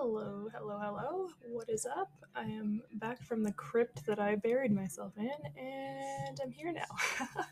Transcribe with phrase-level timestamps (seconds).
[0.00, 1.26] Hello, hello, hello.
[1.42, 2.12] What is up?
[2.36, 5.28] I am back from the crypt that I buried myself in,
[5.60, 6.84] and I'm here now.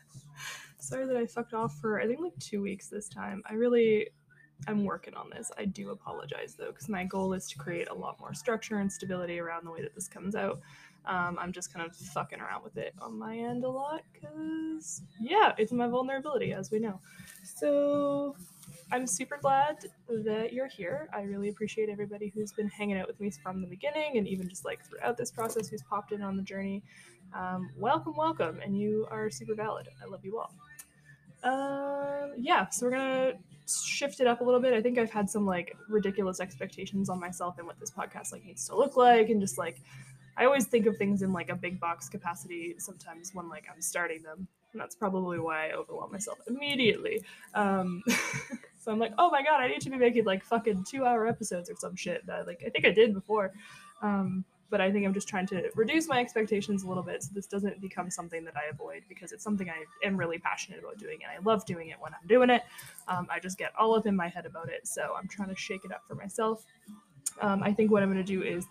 [0.79, 3.43] Sorry that I fucked off for I think like two weeks this time.
[3.49, 4.07] I really
[4.65, 5.51] I'm working on this.
[5.57, 8.89] I do apologize though, because my goal is to create a lot more structure and
[8.89, 10.61] stability around the way that this comes out.
[11.05, 15.01] Um, I'm just kind of fucking around with it on my end a lot, because
[15.19, 17.01] yeah, it's my vulnerability, as we know.
[17.43, 18.37] So
[18.91, 21.09] I'm super glad that you're here.
[21.13, 24.47] I really appreciate everybody who's been hanging out with me from the beginning and even
[24.47, 26.83] just like throughout this process who's popped in on the journey.
[27.33, 29.89] Um, welcome, welcome, and you are super valid.
[30.01, 30.53] I love you all.
[31.43, 33.33] Uh, yeah, so we're gonna
[33.67, 34.73] shift it up a little bit.
[34.73, 38.45] I think I've had some like ridiculous expectations on myself and what this podcast like
[38.45, 39.81] needs to look like, and just like
[40.37, 43.81] I always think of things in like a big box capacity sometimes when like I'm
[43.81, 44.47] starting them.
[44.71, 47.23] And that's probably why I overwhelm myself immediately.
[47.53, 48.03] Um,
[48.77, 51.27] So I'm like, oh my god, I need to be making like fucking two hour
[51.27, 53.51] episodes or some shit that like I think I did before.
[54.01, 57.29] Um, but I think I'm just trying to reduce my expectations a little bit so
[57.33, 60.97] this doesn't become something that I avoid because it's something I am really passionate about
[60.97, 62.63] doing and I love doing it when I'm doing it.
[63.07, 65.55] Um, I just get all up in my head about it, so I'm trying to
[65.55, 66.65] shake it up for myself.
[67.41, 68.65] Um, I think what I'm to do is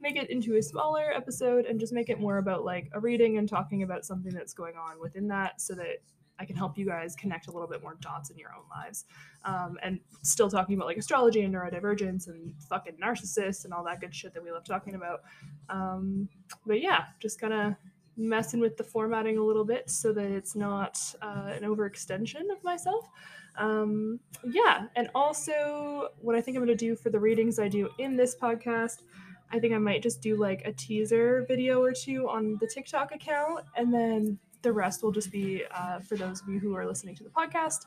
[0.00, 3.38] make it into a smaller episode and just make it more about like a reading
[3.38, 5.96] and talking about something that's going on within that so that
[6.38, 9.04] I can help you guys connect a little bit more dots in your own lives.
[9.44, 14.00] Um, and still talking about like astrology and neurodivergence and fucking narcissists and all that
[14.00, 15.22] good shit that we love talking about.
[15.68, 16.28] Um,
[16.66, 17.74] but yeah, just kind of
[18.16, 22.62] messing with the formatting a little bit so that it's not uh, an overextension of
[22.62, 23.08] myself.
[23.56, 27.68] Um, yeah, and also what I think I'm going to do for the readings I
[27.68, 29.02] do in this podcast.
[29.50, 33.14] I think I might just do like a teaser video or two on the TikTok
[33.14, 36.84] account and then the rest will just be uh, for those of you who are
[36.84, 37.86] listening to the podcast.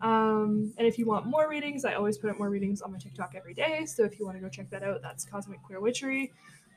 [0.00, 2.98] Um, and if you want more readings, I always put up more readings on my
[2.98, 3.84] TikTok every day.
[3.86, 6.32] So if you want to go check that out, that's Cosmic Queer Witchery.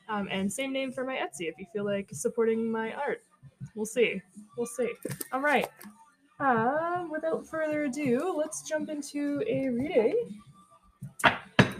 [0.09, 3.23] Um, and same name for my Etsy if you feel like supporting my art.
[3.73, 4.21] We'll see.
[4.57, 4.91] We'll see.
[5.33, 5.67] All right.
[6.39, 10.39] Uh, without further ado, let's jump into a reading.
[11.23, 11.73] I'm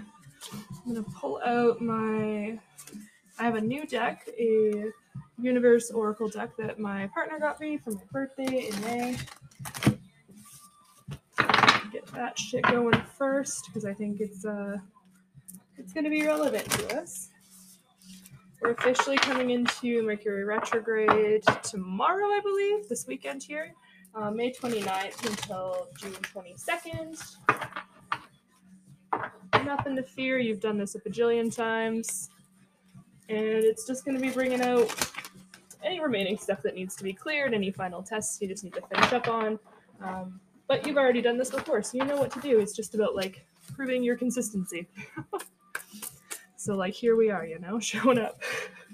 [0.85, 2.57] going to pull out my.
[3.39, 4.85] I have a new deck, a
[5.39, 9.17] Universe Oracle deck that my partner got me for my birthday in May.
[11.91, 14.77] Get that shit going first because I think it's uh
[15.77, 17.29] it's to be relevant to us.
[18.61, 23.73] We're officially coming into Mercury retrograde tomorrow, I believe, this weekend here,
[24.15, 27.37] uh, May 29th until June 22nd.
[29.63, 30.39] Nothing to fear.
[30.39, 32.29] You've done this a bajillion times.
[33.29, 34.89] And it's just going to be bringing out
[35.83, 38.81] any remaining stuff that needs to be cleared, any final tests you just need to
[38.81, 39.59] finish up on.
[40.01, 42.59] Um, but you've already done this before, so you know what to do.
[42.59, 43.45] It's just about like
[43.75, 44.87] proving your consistency.
[46.57, 48.41] so like here we are, you know, showing up.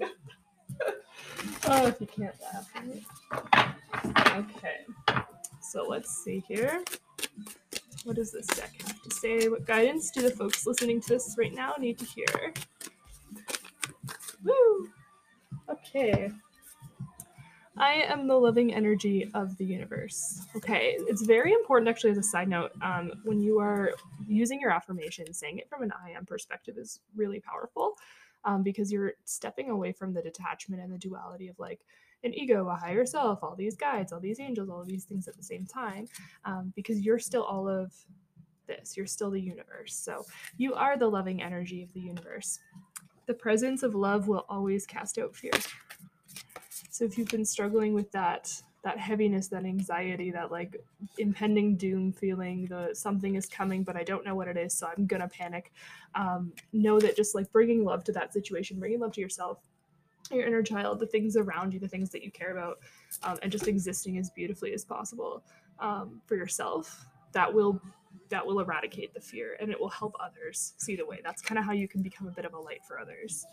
[1.66, 2.70] oh, if you can't laugh.
[4.36, 4.86] Okay.
[5.60, 6.84] So let's see here.
[8.04, 9.48] What does this deck have to say?
[9.48, 12.52] What guidance do the folks listening to this right now need to hear?
[14.44, 14.90] Woo!
[15.70, 16.30] Okay.
[17.76, 20.46] I am the living energy of the universe.
[20.56, 23.92] Okay, it's very important, actually, as a side note, um, when you are
[24.28, 27.96] using your affirmation, saying it from an I am perspective is really powerful
[28.44, 31.80] um, because you're stepping away from the detachment and the duality of like
[32.22, 35.26] an ego, a higher self, all these guides, all these angels, all of these things
[35.26, 36.06] at the same time,
[36.44, 37.92] um, because you're still all of
[38.66, 38.96] this.
[38.96, 39.94] You're still the universe.
[39.94, 40.24] So
[40.56, 42.60] you are the loving energy of the universe.
[43.26, 45.52] The presence of love will always cast out fear.
[46.94, 48.52] So if you've been struggling with that
[48.84, 50.76] that heaviness, that anxiety, that like
[51.18, 54.86] impending doom feeling, the something is coming, but I don't know what it is, so
[54.86, 55.72] I'm gonna panic.
[56.14, 59.58] Um, know that just like bringing love to that situation, bringing love to yourself,
[60.30, 62.78] your inner child, the things around you, the things that you care about,
[63.24, 65.42] um, and just existing as beautifully as possible
[65.80, 67.06] um, for yourself.
[67.32, 67.82] That will
[68.28, 71.18] that will eradicate the fear and it will help others see the way.
[71.24, 73.44] That's kind of how you can become a bit of a light for others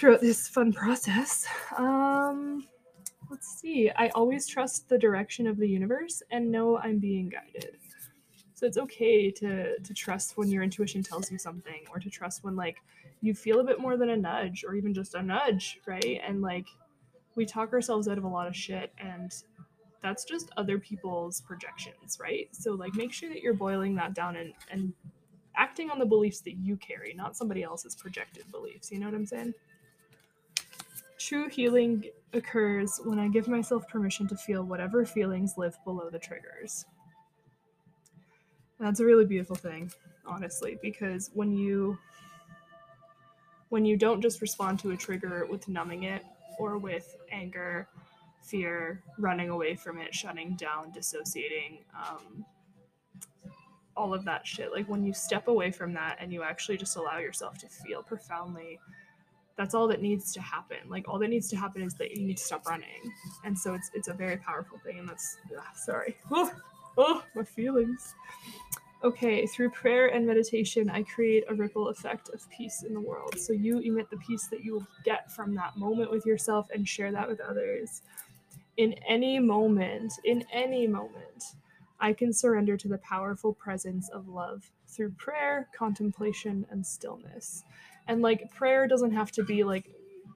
[0.00, 1.46] throughout this fun process.
[1.76, 2.66] Um,
[3.30, 3.90] let's see.
[3.94, 7.76] I always trust the direction of the universe and know I'm being guided.
[8.54, 12.44] So it's okay to to trust when your intuition tells you something, or to trust
[12.44, 12.78] when like
[13.20, 16.20] you feel a bit more than a nudge, or even just a nudge, right?
[16.26, 16.66] And like
[17.36, 19.30] we talk ourselves out of a lot of shit, and
[20.02, 22.48] that's just other people's projections, right?
[22.52, 24.94] So like make sure that you're boiling that down and and
[25.56, 28.90] acting on the beliefs that you carry, not somebody else's projected beliefs.
[28.90, 29.52] You know what I'm saying?
[31.20, 36.18] True healing occurs when I give myself permission to feel whatever feelings live below the
[36.18, 36.86] triggers.
[38.78, 39.92] That's a really beautiful thing,
[40.24, 41.98] honestly, because when you
[43.68, 46.24] when you don't just respond to a trigger with numbing it
[46.58, 47.86] or with anger,
[48.42, 52.46] fear, running away from it, shutting down, dissociating, um,
[53.94, 54.72] all of that shit.
[54.72, 58.02] Like when you step away from that and you actually just allow yourself to feel
[58.02, 58.80] profoundly,
[59.60, 60.78] that's all that needs to happen.
[60.88, 63.12] Like all that needs to happen is that you need to stop running.
[63.44, 64.98] And so it's it's a very powerful thing.
[64.98, 66.16] And that's ugh, sorry.
[66.30, 66.50] Oh,
[66.96, 68.14] oh, my feelings.
[69.04, 73.38] Okay, through prayer and meditation, I create a ripple effect of peace in the world.
[73.38, 76.88] So you emit the peace that you will get from that moment with yourself and
[76.88, 78.00] share that with others.
[78.78, 81.44] In any moment, in any moment,
[82.00, 87.62] I can surrender to the powerful presence of love through prayer, contemplation, and stillness.
[88.10, 89.88] And like prayer doesn't have to be like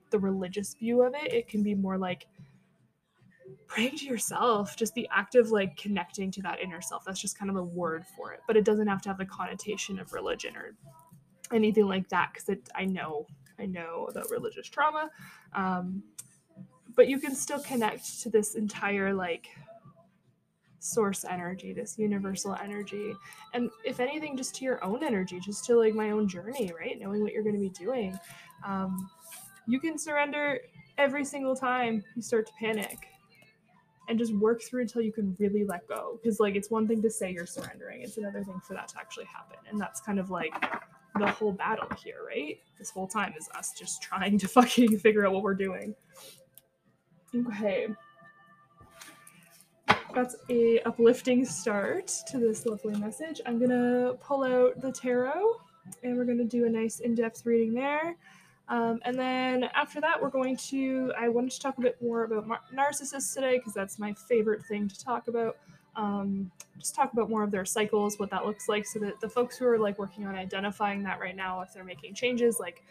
[0.09, 2.25] the religious view of it, it can be more like
[3.67, 7.03] praying to yourself, just the act of like connecting to that inner self.
[7.03, 9.25] That's just kind of a word for it, but it doesn't have to have the
[9.25, 10.73] connotation of religion or
[11.51, 13.27] anything like that because I know
[13.59, 15.11] I know about religious trauma.
[15.51, 16.01] Um,
[16.95, 19.49] but you can still connect to this entire like
[20.85, 23.13] source energy, this universal energy.
[23.53, 26.99] And if anything, just to your own energy, just to like my own journey, right?
[26.99, 28.17] Knowing what you're going to be doing.
[28.63, 29.09] Um,
[29.67, 30.59] you can surrender
[30.97, 33.07] every single time you start to panic
[34.07, 36.19] and just work through until you can really let go.
[36.21, 38.97] Because, like, it's one thing to say you're surrendering, it's another thing for that to
[38.99, 39.57] actually happen.
[39.69, 40.53] And that's kind of like
[41.17, 42.59] the whole battle here, right?
[42.77, 45.95] This whole time is us just trying to fucking figure out what we're doing.
[47.35, 47.87] Okay
[50.15, 53.41] that's a uplifting start to this lovely message.
[53.45, 55.59] I'm gonna pull out the tarot
[56.03, 58.15] and we're gonna do a nice in-depth reading there.
[58.69, 62.23] Um, and then after that, we're going to, I wanted to talk a bit more
[62.23, 65.57] about mar- narcissists today because that's my favorite thing to talk about.
[65.95, 69.29] Um, just talk about more of their cycles, what that looks like, so that the
[69.29, 72.83] folks who are like working on identifying that right now, if they're making changes, like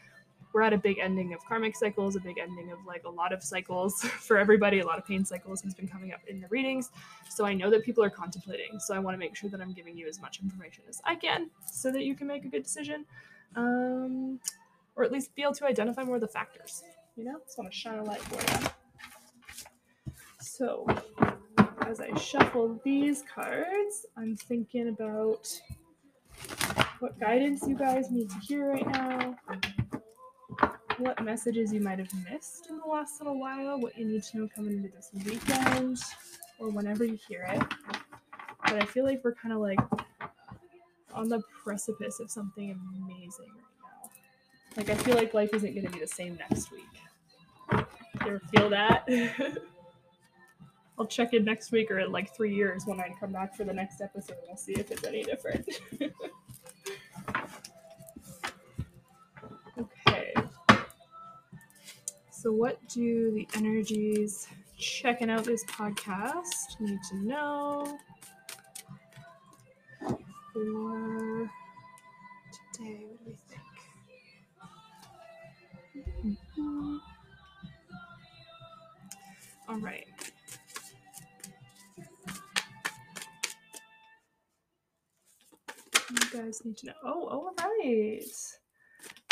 [0.54, 3.32] we're at a big ending of karmic cycles, a big ending of like a lot
[3.32, 4.78] of cycles for everybody.
[4.78, 6.90] A lot of pain cycles has been coming up in the readings.
[7.28, 8.78] So I know that people are contemplating.
[8.78, 11.16] So I want to make sure that I'm giving you as much information as I
[11.16, 13.04] can so that you can make a good decision.
[13.56, 14.38] Um,
[14.96, 16.84] or at least be able to identify more of the factors.
[17.16, 18.68] You know, just want to shine a light for you.
[20.40, 20.86] So
[21.84, 25.48] as I shuffle these cards, I'm thinking about
[27.00, 29.36] what guidance you guys need to hear right now
[30.98, 34.38] what messages you might have missed in the last little while, what you need to
[34.38, 35.98] know coming into this weekend,
[36.58, 37.62] or whenever you hear it.
[38.64, 39.78] But I feel like we're kind of like
[41.12, 44.10] on the precipice of something amazing right now.
[44.76, 46.82] Like, I feel like life isn't going to be the same next week.
[47.72, 47.86] You
[48.20, 49.08] ever feel that?
[50.98, 53.64] I'll check in next week or in like three years when I come back for
[53.64, 54.36] the next episode.
[54.38, 55.68] and We'll see if it's any different.
[62.44, 64.46] So, what do the energies
[64.76, 67.98] checking out this podcast need to know
[70.52, 71.50] for
[72.74, 73.06] today?
[73.06, 73.62] What do we think?
[76.58, 76.96] Mm-hmm.
[79.70, 80.06] All right.
[86.10, 86.92] You guys need to know.
[87.06, 88.22] Oh, all right.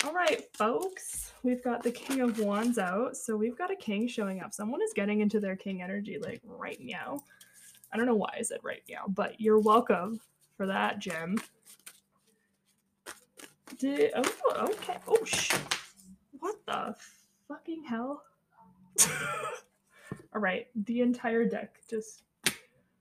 [0.05, 3.17] All right, folks, we've got the King of Wands out.
[3.17, 4.53] So we've got a king showing up.
[4.53, 7.23] Someone is getting into their king energy like right now.
[7.93, 10.19] I don't know why I said right now, but you're welcome
[10.57, 11.39] for that, Jim.
[13.79, 14.99] Did oh okay.
[15.07, 15.55] Oh sh
[16.41, 16.97] what the
[17.47, 18.25] fucking hell?
[20.35, 22.25] All right, the entire deck just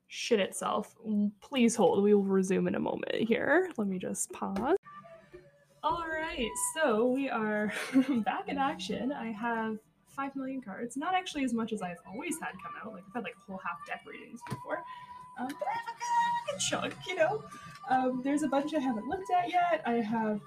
[0.07, 0.95] shit itself.
[1.41, 2.03] Please hold.
[2.03, 3.71] We will resume in a moment here.
[3.77, 4.77] Let me just pause.
[5.83, 7.73] All right, so we are
[8.23, 9.11] back in action.
[9.11, 9.79] I have
[10.15, 10.95] 5 million cards.
[10.95, 12.93] Not actually as much as I've always had come out.
[12.93, 14.83] Like, I've had like a whole half deck readings before.
[15.39, 17.43] Um, but I have a good chunk, you know?
[17.89, 19.81] Um, there's a bunch I haven't looked at yet.
[19.87, 20.39] I have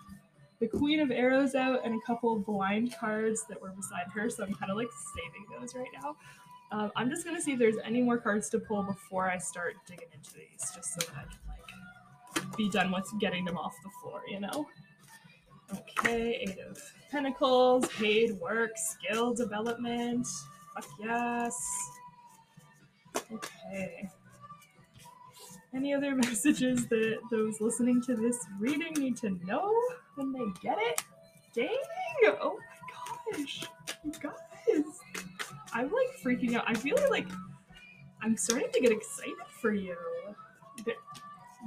[0.61, 4.45] the Queen of Arrows out and a couple blind cards that were beside her, so
[4.45, 6.17] I'm kind of like saving those right now.
[6.71, 9.75] Um, I'm just gonna see if there's any more cards to pull before I start
[9.87, 13.75] digging into these, just so that I can like be done with getting them off
[13.83, 14.69] the floor, you know?
[15.73, 16.79] Okay, Eight of
[17.11, 20.27] Pentacles, paid work, skill development.
[20.75, 21.57] Fuck yes.
[23.33, 24.09] Okay.
[25.75, 29.73] Any other messages that those listening to this reading need to know
[30.17, 31.03] when they get it?
[31.55, 31.69] Dang!
[32.41, 33.67] Oh my gosh.
[34.05, 34.85] You guys.
[35.73, 36.65] I'm like freaking out.
[36.67, 37.27] I feel like
[38.23, 39.97] I'm starting to get excited for you.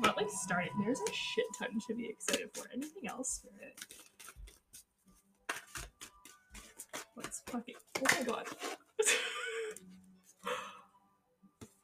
[0.01, 0.71] Not like starting.
[0.83, 2.67] There's a shit ton to be excited for.
[2.73, 3.79] Anything else for it?
[7.15, 8.45] Let's fucking, oh my god.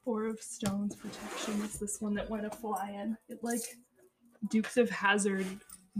[0.03, 1.61] Four of Stones protection.
[1.63, 3.15] It's this one that went a flying.
[3.29, 3.61] It like
[4.49, 5.45] Dukes of Hazzard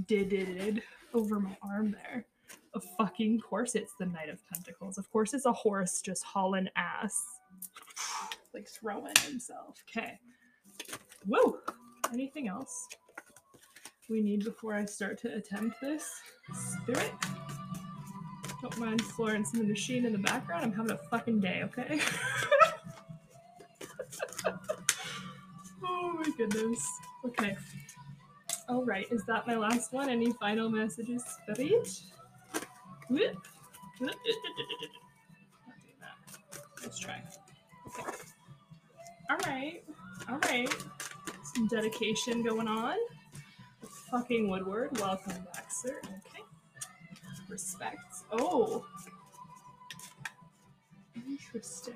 [0.08, 2.26] did did over my arm there.
[2.76, 4.98] Of fucking course it's the Knight of Pentacles.
[4.98, 7.24] Of course it's a horse just hauling ass.
[8.54, 9.82] like throwing himself.
[9.90, 10.20] Okay.
[11.26, 11.60] Whoa!
[12.14, 12.88] Anything else
[14.08, 16.08] we need before I start to attempt this?
[16.54, 17.12] Spirit?
[18.62, 20.64] Don't mind Florence and the machine in the background.
[20.64, 22.00] I'm having a fucking day, okay?
[25.84, 26.88] oh my goodness.
[27.26, 27.58] Okay.
[28.70, 30.08] All right, is that my last one?
[30.08, 31.90] Any final messages, Spirit?
[36.84, 37.24] Let's try.
[37.88, 38.04] Okay.
[39.30, 39.84] All right.
[40.30, 40.70] All right.
[41.56, 42.98] Some dedication going on.
[44.10, 46.00] Fucking Woodward, welcome back, sir.
[46.04, 46.44] Okay.
[47.48, 47.98] Respect.
[48.32, 48.86] Oh.
[51.16, 51.96] Interesting.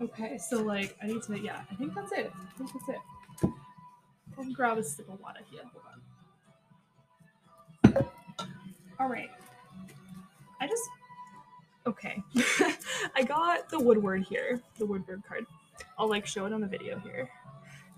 [0.00, 2.30] Okay, so like I need to yeah, I think that's it.
[2.34, 3.50] I think that's it.
[4.38, 5.62] I'll grab a sip of water here.
[5.72, 5.84] Hold
[7.96, 8.06] on.
[9.00, 9.30] All right.
[10.60, 10.88] I just
[11.86, 12.22] okay.
[13.16, 15.46] I got the Woodward here, the Woodward card.
[15.98, 17.28] I'll like show it on the video here.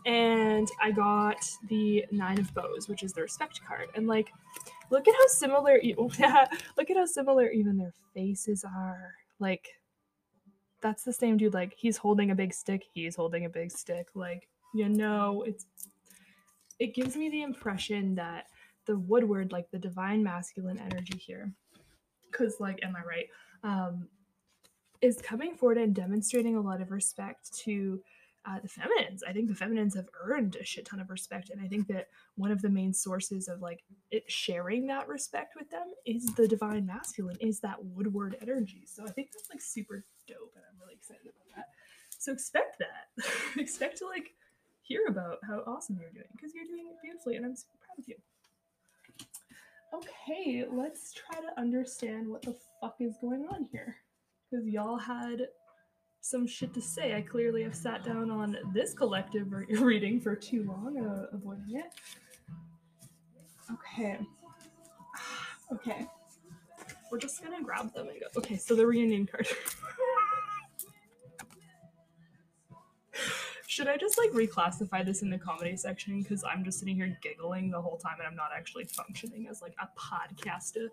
[0.07, 3.89] And I got the Nine of Bows, which is the respect card.
[3.95, 4.33] And like,
[4.91, 6.47] look at how similar, yeah,
[6.79, 9.15] look at how similar even their faces are.
[9.39, 9.69] Like,
[10.81, 11.53] that's the same dude.
[11.53, 14.09] Like, he's holding a big stick, he's holding a big stick.
[14.15, 15.67] Like, you know, it's,
[16.79, 18.47] it gives me the impression that
[18.87, 21.53] the Woodward, like the divine masculine energy here,
[22.31, 23.27] because, like, am I right?
[23.63, 24.09] Um,
[25.03, 28.01] is coming forward and demonstrating a lot of respect to
[28.47, 29.23] uh, the feminines.
[29.27, 32.09] I think the feminines have earned a shit ton of respect, and I think that
[32.37, 33.83] one of the main sources of like
[34.29, 38.85] sharing that respect with them is the divine masculine, is that Woodward energy.
[38.87, 41.67] So I think that's like super dope, and I'm really excited about that.
[42.19, 43.25] So expect that,
[43.61, 44.35] expect to like
[44.83, 47.99] hear about how awesome you're doing because you're doing it beautifully, and I'm super proud
[47.99, 48.17] of you.
[49.93, 53.97] Okay, let's try to understand what the fuck is going on here
[54.51, 55.47] because y'all had
[56.21, 57.15] some shit to say.
[57.15, 61.77] I clearly have sat down on this collective re- reading for too long, uh, avoiding
[61.77, 61.87] it.
[63.73, 64.19] Okay.
[65.73, 66.05] Okay.
[67.13, 68.27] We're just gonna grab them and go.
[68.37, 69.47] Okay, so the reunion card.
[73.69, 76.21] Should I just like reclassify this in the comedy section?
[76.21, 79.63] Because I'm just sitting here giggling the whole time and I'm not actually functioning as
[79.63, 80.89] like a podcaster.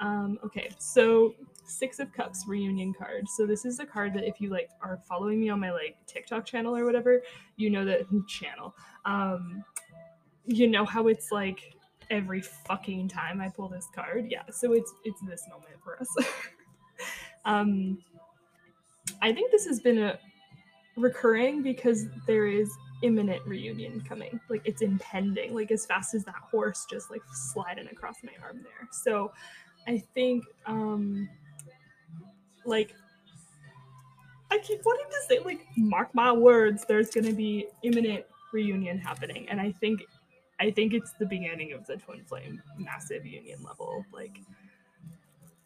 [0.00, 3.28] Um, okay, so Six of Cups reunion card.
[3.28, 5.96] So this is a card that if you like are following me on my like
[6.06, 7.22] TikTok channel or whatever,
[7.56, 8.74] you know that channel.
[9.04, 9.64] Um,
[10.46, 11.74] you know how it's like
[12.10, 14.26] every fucking time I pull this card.
[14.28, 16.08] Yeah, so it's it's this moment for us.
[17.44, 17.98] um,
[19.22, 20.18] I think this has been a
[20.96, 22.70] recurring because there is
[23.02, 24.40] imminent reunion coming.
[24.48, 25.54] Like it's impending.
[25.54, 28.88] Like as fast as that horse just like sliding across my arm there.
[28.90, 29.32] So
[29.86, 31.28] I think um
[32.64, 32.94] like
[34.50, 39.48] I keep wanting to say like mark my words, there's gonna be imminent reunion happening.
[39.48, 40.02] And I think
[40.58, 44.04] I think it's the beginning of the twin flame massive union level.
[44.12, 44.38] Like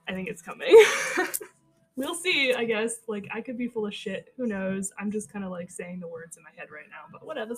[0.09, 0.75] I think it's coming.
[1.97, 2.97] we'll see, I guess.
[3.07, 4.33] Like I could be full of shit.
[4.37, 4.93] Who knows?
[4.99, 7.55] I'm just kind of like saying the words in my head right now, but whatever.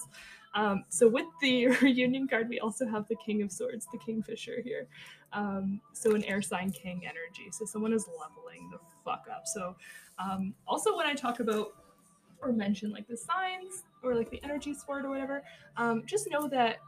[0.54, 4.60] Um, so with the reunion card, we also have the King of Swords, the Kingfisher
[4.62, 4.86] here.
[5.32, 7.50] Um, so an air sign king energy.
[7.50, 9.46] So someone is leveling the fuck up.
[9.46, 9.76] So
[10.18, 11.74] um, also when I talk about
[12.42, 15.42] or mention like the signs or like the energy sword or whatever,
[15.76, 16.78] um, just know that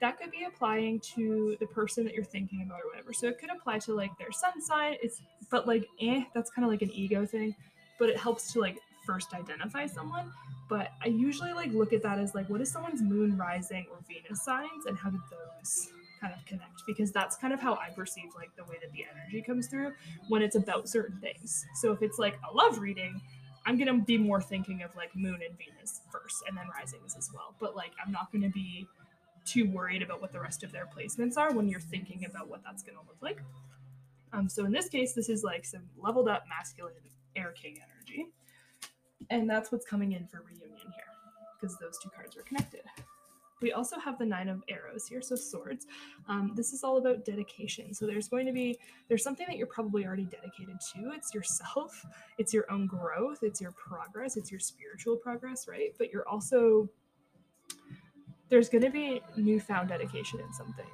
[0.00, 3.12] that could be applying to the person that you're thinking about or whatever.
[3.12, 4.96] So it could apply to like their sun sign.
[5.02, 5.20] It's
[5.50, 7.54] but like eh, that's kind of like an ego thing.
[7.98, 10.32] But it helps to like first identify someone.
[10.68, 13.98] But I usually like look at that as like what is someone's moon rising or
[14.08, 17.90] Venus signs and how do those kind of connect because that's kind of how I
[17.94, 19.92] perceive like the way that the energy comes through
[20.28, 21.64] when it's about certain things.
[21.76, 23.20] So if it's like a love reading,
[23.66, 27.30] I'm gonna be more thinking of like moon and Venus first and then risings as
[27.32, 27.54] well.
[27.58, 28.86] But like I'm not gonna be
[29.44, 32.62] too worried about what the rest of their placements are when you're thinking about what
[32.64, 33.40] that's to look like.
[34.32, 36.94] Um, so in this case, this is like some leveled up masculine
[37.36, 38.26] air king energy.
[39.28, 41.04] And that's what's coming in for reunion here
[41.60, 42.82] because those two cards are connected.
[43.60, 45.86] We also have the nine of arrows here, so swords.
[46.28, 47.92] Um, this is all about dedication.
[47.94, 51.12] So there's going to be there's something that you're probably already dedicated to.
[51.12, 52.04] It's yourself,
[52.38, 55.94] it's your own growth, it's your progress, it's your spiritual progress, right?
[55.98, 56.88] But you're also
[58.48, 60.84] there's going to be newfound dedication in something.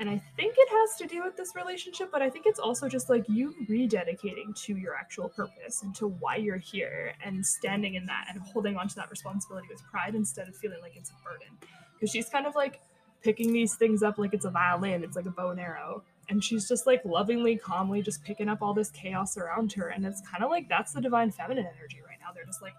[0.00, 2.88] And I think it has to do with this relationship, but I think it's also
[2.88, 7.96] just like you rededicating to your actual purpose and to why you're here and standing
[7.96, 11.10] in that and holding on to that responsibility with pride instead of feeling like it's
[11.10, 11.48] a burden.
[11.92, 12.80] Because she's kind of like
[13.22, 16.02] picking these things up like it's a violin, it's like a bow and arrow.
[16.30, 19.88] And she's just like lovingly, calmly just picking up all this chaos around her.
[19.88, 22.32] And it's kind of like that's the divine feminine energy right now.
[22.34, 22.74] They're just like,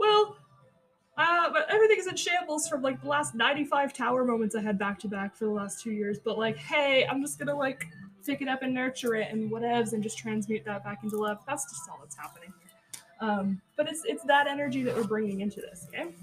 [0.00, 0.36] well,
[1.16, 4.78] uh, but everything is in shambles from like the last 95 tower moments I had
[4.78, 6.18] back to back for the last two years.
[6.18, 7.86] But like, hey, I'm just gonna like
[8.24, 11.38] pick it up and nurture it and whatevs and just transmute that back into love.
[11.46, 12.52] That's just all that's happening.
[13.20, 15.86] Um, but it's it's that energy that we're bringing into this.
[15.88, 16.14] Okay.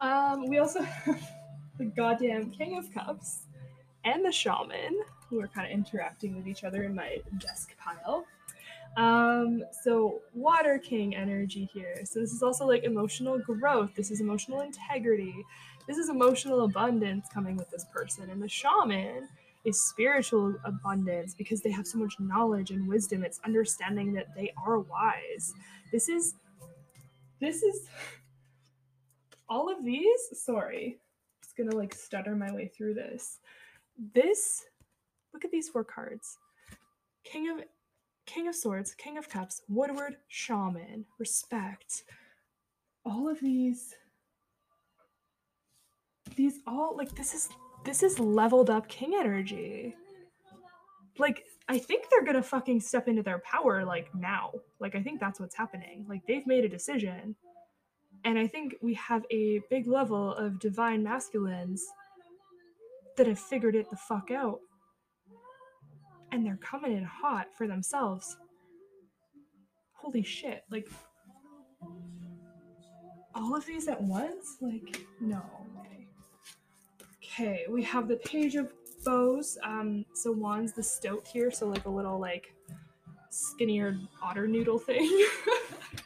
[0.00, 1.32] Um, we also have
[1.78, 3.46] the goddamn King of Cups
[4.04, 8.26] and the Shaman who are kind of interacting with each other in my desk pile.
[8.96, 12.00] Um, so water king energy here.
[12.04, 13.90] So this is also like emotional growth.
[13.94, 15.34] This is emotional integrity.
[15.86, 18.30] This is emotional abundance coming with this person.
[18.30, 19.28] And the shaman
[19.64, 23.22] is spiritual abundance because they have so much knowledge and wisdom.
[23.22, 25.52] It's understanding that they are wise.
[25.92, 26.34] This is
[27.38, 27.86] this is
[29.48, 30.98] all of these, sorry.
[30.98, 33.40] I'm just gonna like stutter my way through this.
[34.14, 34.64] This
[35.34, 36.38] look at these four cards.
[37.24, 37.64] King of
[38.26, 42.04] King of Swords, King of Cups, Woodward, Shaman, Respect.
[43.04, 43.94] All of these
[46.34, 47.48] these all like this is
[47.84, 49.94] this is leveled up king energy.
[51.18, 54.52] Like I think they're going to fucking step into their power like now.
[54.80, 56.04] Like I think that's what's happening.
[56.08, 57.36] Like they've made a decision.
[58.24, 61.84] And I think we have a big level of divine masculines
[63.16, 64.58] that have figured it the fuck out
[66.36, 68.36] and they're coming in hot for themselves.
[69.94, 70.64] Holy shit.
[70.70, 70.86] Like,
[73.34, 74.58] all of these at once?
[74.60, 75.42] Like, no
[75.74, 76.08] way.
[77.24, 78.70] Okay, we have the Page of
[79.02, 79.56] Bows.
[79.64, 82.52] Um, so wands the stoat here, so like a little like
[83.30, 85.26] skinnier otter noodle thing.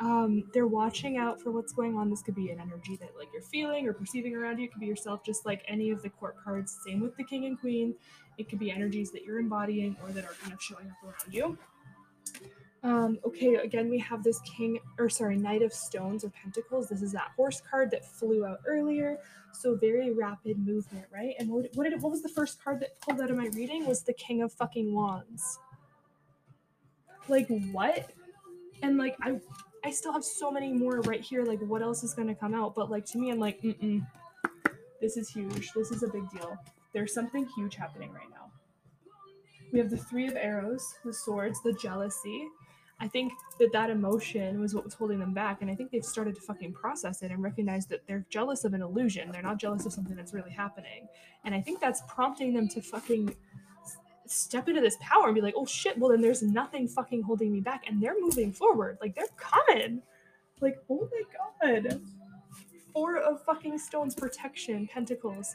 [0.00, 2.10] um, they're watching out for what's going on.
[2.10, 4.64] This could be an energy that like you're feeling or perceiving around you.
[4.64, 6.78] It could be yourself, just like any of the court cards.
[6.86, 7.94] Same with the king and queen.
[8.36, 11.32] It could be energies that you're embodying or that are kind of showing up around
[11.32, 11.58] you.
[12.82, 16.88] Um, okay, again, we have this king, or sorry, knight of stones or pentacles.
[16.88, 19.18] This is that horse card that flew out earlier.
[19.52, 21.34] So very rapid movement, right?
[21.38, 23.86] And what, what did what was the first card that pulled out of my reading?
[23.86, 25.58] Was the king of fucking wands.
[27.28, 28.10] Like what?
[28.82, 29.40] And like I
[29.86, 31.44] I still have so many more right here.
[31.44, 32.74] Like, what else is going to come out?
[32.74, 34.04] But, like, to me, I'm like, mm
[35.00, 35.70] This is huge.
[35.76, 36.58] This is a big deal.
[36.92, 38.50] There's something huge happening right now.
[39.72, 42.48] We have the Three of Arrows, the swords, the jealousy.
[42.98, 45.62] I think that that emotion was what was holding them back.
[45.62, 48.74] And I think they've started to fucking process it and recognize that they're jealous of
[48.74, 49.30] an illusion.
[49.30, 51.06] They're not jealous of something that's really happening.
[51.44, 53.36] And I think that's prompting them to fucking
[54.30, 57.52] step into this power and be like, oh shit, well then there's nothing fucking holding
[57.52, 57.84] me back.
[57.88, 58.98] And they're moving forward.
[59.00, 60.02] Like they're coming.
[60.60, 62.00] Like, oh my god.
[62.92, 65.54] Four of fucking stones protection, pentacles.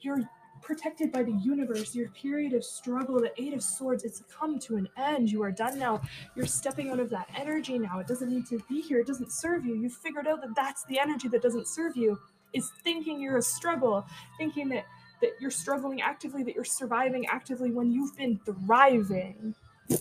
[0.00, 0.28] You're
[0.62, 1.94] protected by the universe.
[1.94, 5.30] Your period of struggle, the Eight of Swords, it's come to an end.
[5.30, 6.00] You are done now.
[6.34, 7.98] You're stepping out of that energy now.
[7.98, 8.98] It doesn't need to be here.
[8.98, 9.74] It doesn't serve you.
[9.74, 12.18] You figured out that that's the energy that doesn't serve you.
[12.52, 14.04] Is thinking you're a struggle,
[14.36, 14.84] thinking that
[15.20, 19.54] that you're struggling actively, that you're surviving actively when you've been thriving.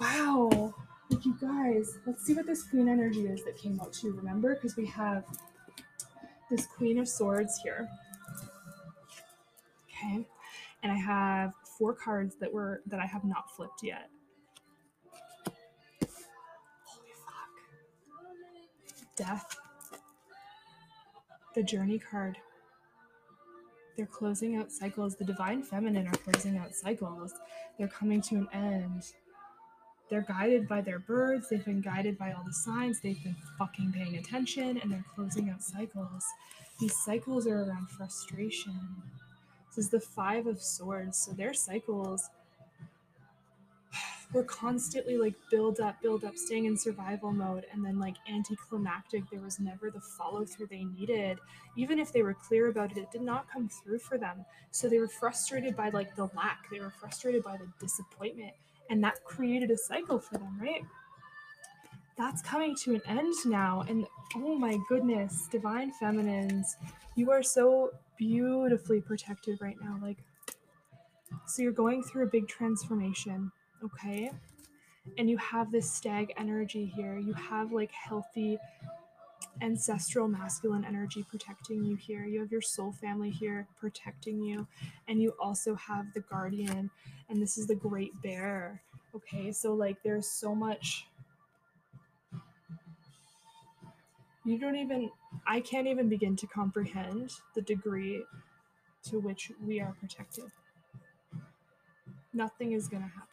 [0.00, 0.74] wow.
[1.10, 4.54] Like you guys, let's see what this queen energy is that came out too, remember?
[4.54, 5.24] Because we have
[6.50, 7.88] this queen of swords here.
[9.88, 10.26] Okay.
[10.82, 14.10] And I have four cards that were that I have not flipped yet.
[16.84, 17.50] Holy fuck.
[19.16, 19.56] Death.
[21.54, 22.38] The journey card.
[24.02, 25.14] They're closing out cycles.
[25.14, 27.34] The divine feminine are closing out cycles.
[27.78, 29.12] They're coming to an end.
[30.10, 31.48] They're guided by their birds.
[31.48, 32.98] They've been guided by all the signs.
[33.00, 36.26] They've been fucking paying attention and they're closing out cycles.
[36.80, 38.74] These cycles are around frustration.
[39.68, 41.16] This is the Five of Swords.
[41.16, 42.28] So their cycles
[44.32, 49.28] were constantly like build up, build up, staying in survival mode, and then like anticlimactic.
[49.30, 51.38] There was never the follow through they needed.
[51.76, 54.44] Even if they were clear about it, it did not come through for them.
[54.70, 58.52] So they were frustrated by like the lack, they were frustrated by the disappointment,
[58.90, 60.84] and that created a cycle for them, right?
[62.16, 63.84] That's coming to an end now.
[63.88, 66.76] And oh my goodness, divine feminines,
[67.16, 69.98] you are so beautifully protected right now.
[70.00, 70.18] Like,
[71.46, 73.50] so you're going through a big transformation
[73.84, 74.30] okay?
[75.18, 77.18] And you have this stag energy here.
[77.18, 78.58] You have like healthy
[79.60, 82.24] ancestral masculine energy protecting you here.
[82.24, 84.66] You have your soul family here protecting you.
[85.08, 86.90] And you also have the guardian,
[87.28, 88.82] and this is the great bear.
[89.14, 91.06] Okay, so like there's so much.
[94.44, 95.10] You don't even,
[95.46, 98.24] I can't even begin to comprehend the degree
[99.04, 100.44] to which we are protected.
[102.32, 103.31] Nothing is going to happen.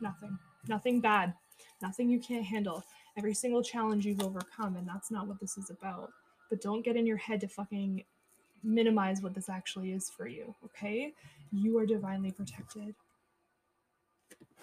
[0.00, 0.38] Nothing.
[0.68, 1.34] Nothing bad.
[1.82, 2.84] Nothing you can't handle
[3.16, 6.10] every single challenge you've overcome, and that's not what this is about.
[6.50, 8.04] But don't get in your head to fucking
[8.62, 11.12] minimize what this actually is for you, okay?
[11.52, 12.94] You are divinely protected.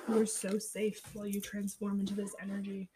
[0.08, 2.89] You are so safe while you transform into this energy.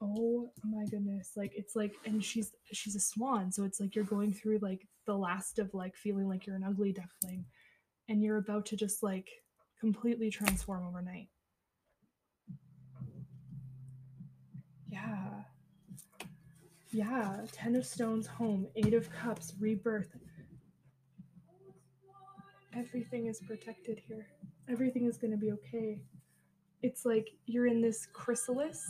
[0.00, 1.32] Oh my goodness.
[1.36, 4.86] Like it's like and she's she's a swan, so it's like you're going through like
[5.06, 7.44] the last of like feeling like you're an ugly duckling
[8.08, 9.28] and you're about to just like
[9.80, 11.28] completely transform overnight.
[14.88, 15.28] Yeah.
[16.90, 17.40] Yeah.
[17.52, 18.68] Ten of Stones, home.
[18.76, 20.16] Eight of Cups, rebirth.
[22.76, 24.26] Everything is protected here.
[24.68, 26.00] Everything is going to be okay.
[26.82, 28.84] It's like you're in this chrysalis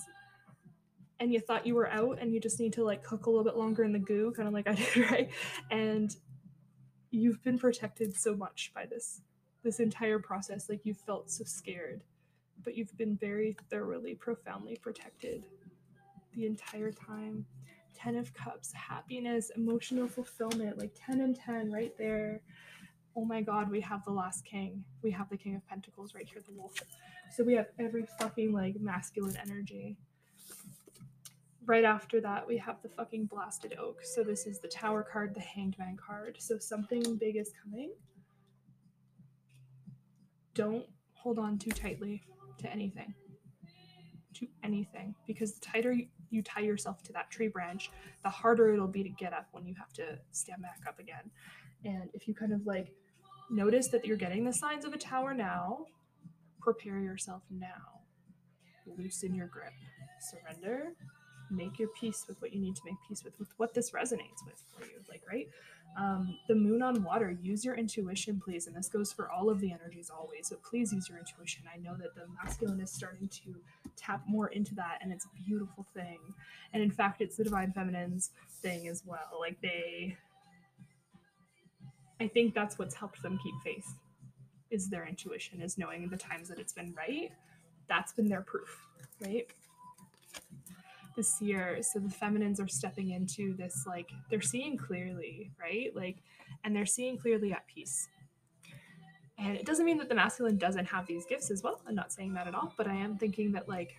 [1.20, 3.44] and you thought you were out and you just need to like cook a little
[3.44, 5.30] bit longer in the goo, kind of like I did, right?
[5.70, 6.14] And
[7.10, 9.20] you've been protected so much by this
[9.64, 12.04] this entire process like you felt so scared
[12.62, 15.44] but you've been very thoroughly profoundly protected
[16.34, 17.44] the entire time.
[17.94, 22.40] 10 of Cups, happiness, emotional fulfillment, like 10 and 10 right there.
[23.16, 24.82] Oh my God, we have the last king.
[25.02, 26.74] We have the King of Pentacles right here, the wolf.
[27.30, 29.96] So we have every fucking like masculine energy.
[31.64, 34.00] Right after that, we have the fucking blasted oak.
[34.02, 36.36] So this is the tower card, the hanged man card.
[36.40, 37.92] So something big is coming.
[40.54, 42.22] Don't hold on too tightly
[42.58, 43.14] to anything.
[44.34, 45.14] To anything.
[45.26, 45.96] Because the tighter
[46.30, 47.90] you tie yourself to that tree branch,
[48.22, 51.30] the harder it'll be to get up when you have to stand back up again.
[51.84, 52.92] And if you kind of like
[53.50, 55.86] notice that you're getting the signs of a tower now,
[56.60, 58.00] prepare yourself now.
[58.98, 59.72] Loosen your grip,
[60.20, 60.92] surrender,
[61.50, 64.44] make your peace with what you need to make peace with, with what this resonates
[64.46, 65.00] with for you.
[65.08, 65.46] Like, right?
[65.96, 68.66] Um, the moon on water, use your intuition, please.
[68.66, 70.48] And this goes for all of the energies always.
[70.48, 71.62] So please use your intuition.
[71.72, 73.54] I know that the masculine is starting to
[73.96, 76.18] tap more into that, and it's a beautiful thing.
[76.72, 78.30] And in fact, it's the divine feminine's
[78.60, 79.38] thing as well.
[79.38, 80.16] Like they,
[82.20, 83.86] I think that's what's helped them keep faith
[84.70, 87.30] is their intuition, is knowing the times that it's been right.
[87.88, 88.80] That's been their proof,
[89.20, 89.46] right?
[91.16, 95.94] The seer so the feminines are stepping into this like they're seeing clearly right?
[95.94, 96.16] Like
[96.64, 98.08] and they're seeing clearly at peace.
[99.36, 102.12] And it doesn't mean that the masculine doesn't have these gifts as well i'm not
[102.12, 103.96] saying that at all but i am thinking that like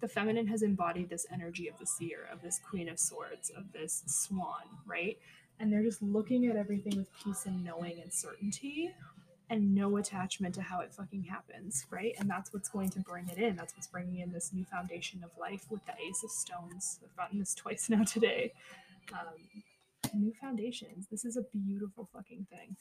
[0.00, 3.72] the feminine has embodied this energy of the seer of this queen of swords of
[3.72, 5.18] this swan right?
[5.58, 8.92] And they're just looking at everything with peace and knowing and certainty
[9.48, 12.14] and no attachment to how it fucking happens, right?
[12.18, 13.56] And that's what's going to bring it in.
[13.56, 16.98] That's what's bringing in this new foundation of life with the Ace of Stones.
[17.04, 18.52] I've gotten this twice now today.
[19.12, 19.62] Um,
[20.14, 21.06] new foundations.
[21.10, 22.76] This is a beautiful fucking thing.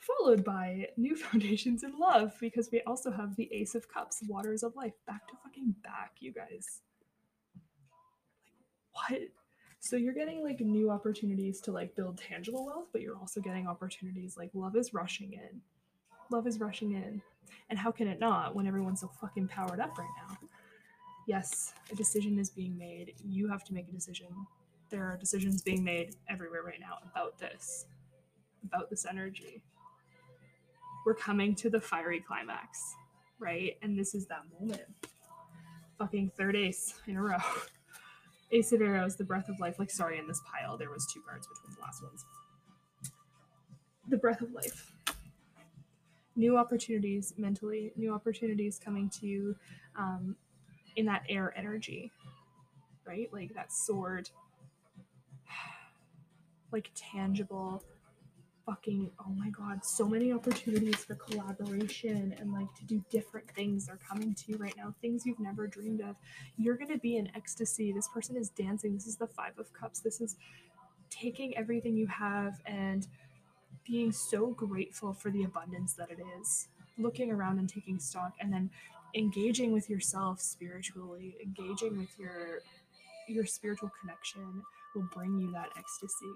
[0.00, 4.62] Followed by new foundations in love because we also have the Ace of Cups, Waters
[4.62, 6.80] of Life, back to fucking back, you guys.
[7.54, 7.64] Like,
[9.10, 9.20] what?
[9.80, 13.66] So you're getting like new opportunities to like build tangible wealth, but you're also getting
[13.66, 15.60] opportunities like love is rushing in.
[16.30, 17.22] Love is rushing in.
[17.70, 20.36] And how can it not when everyone's so fucking powered up right now?
[21.26, 23.14] Yes, a decision is being made.
[23.24, 24.28] You have to make a decision.
[24.90, 27.86] There are decisions being made everywhere right now about this,
[28.64, 29.62] about this energy.
[31.06, 32.82] We're coming to the fiery climax,
[33.38, 33.76] right?
[33.82, 34.82] And this is that moment.
[35.98, 37.36] Fucking third ace in a row.
[38.50, 39.78] Ace of Arrows, the Breath of Life.
[39.78, 42.24] Like, sorry, in this pile, there was two cards between the last ones.
[44.08, 44.92] The Breath of Life.
[46.34, 49.56] New opportunities mentally, new opportunities coming to you
[49.96, 50.36] um,
[50.96, 52.10] in that air energy,
[53.06, 53.28] right?
[53.32, 54.30] Like that sword,
[56.72, 57.82] like tangible,
[58.68, 63.88] fucking oh my god so many opportunities for collaboration and like to do different things
[63.88, 66.16] are coming to you right now things you've never dreamed of.
[66.56, 67.92] You're going to be in ecstasy.
[67.92, 68.94] This person is dancing.
[68.94, 70.00] This is the five of cups.
[70.00, 70.36] This is
[71.10, 73.06] taking everything you have and
[73.86, 76.68] being so grateful for the abundance that it is.
[76.98, 78.70] Looking around and taking stock and then
[79.14, 81.36] engaging with yourself spiritually.
[81.42, 82.60] Engaging with your
[83.28, 84.62] your spiritual connection
[84.94, 86.34] will bring you that ecstasy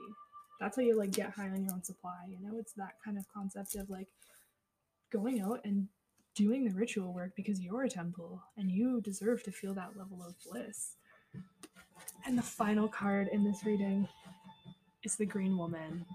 [0.63, 3.19] that's how you like get high on your own supply you know it's that kind
[3.19, 4.09] of concept of like
[5.13, 5.89] going out and
[6.37, 10.25] doing the ritual work because you're a temple and you deserve to feel that level
[10.27, 10.95] of bliss
[12.27, 14.09] And the final card in this reading
[15.05, 16.07] is the Green Woman.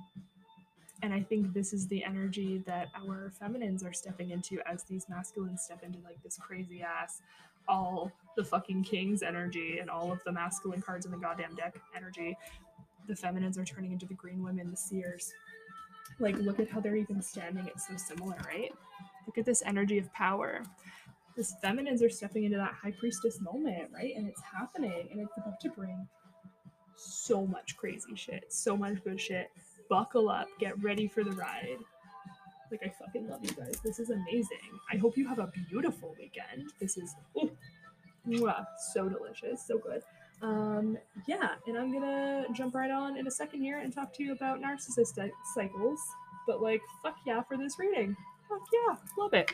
[1.04, 5.08] And I think this is the energy that our feminines are stepping into as these
[5.10, 7.22] masculines step into like this crazy ass,
[7.68, 11.76] all the fucking king's energy and all of the masculine cards in the goddamn deck
[11.96, 12.38] energy.
[13.08, 15.32] The feminines are turning into the green women, the seers.
[16.20, 17.68] Like, look at how they're even standing.
[17.68, 18.72] It's so similar, right?
[19.26, 20.62] Look at this energy of power.
[21.36, 24.14] This feminines are stepping into that high priestess moment, right?
[24.16, 26.08] And it's happening and it's about to bring
[26.96, 29.52] so much crazy shit, so much good shit.
[29.90, 31.78] Buckle up, get ready for the ride.
[32.72, 33.80] Like I fucking love you guys.
[33.84, 34.58] This is amazing.
[34.92, 36.72] I hope you have a beautiful weekend.
[36.80, 37.14] This is
[38.28, 40.02] mwah, so delicious, so good.
[40.42, 40.98] Um,
[41.28, 44.34] yeah, and I'm gonna jump right on in a second here and talk to you
[44.34, 45.20] about narcissist
[45.56, 46.00] cycles.
[46.46, 48.16] But like, fuck yeah for this reading.
[48.48, 49.52] Fuck yeah, love it.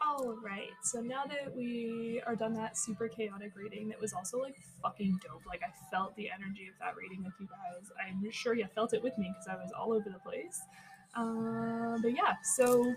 [0.00, 4.40] All right, so now that we are done that super chaotic reading, that was also
[4.40, 5.42] like fucking dope.
[5.46, 7.90] Like I felt the energy of that reading with you guys.
[8.04, 10.60] I'm sure you felt it with me because I was all over the place.
[11.14, 12.94] Uh, but yeah, so